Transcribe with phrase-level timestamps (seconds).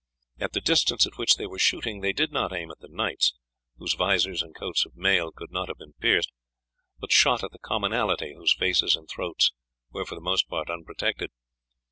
[0.39, 3.35] At the distance at which they were shooting they did not aim at the knights,
[3.77, 6.31] whose vizors and coats of mail could not have been pierced,
[6.97, 9.51] but shot at the commonalty, whose faces and throats
[9.91, 11.29] were for the most part unprotected.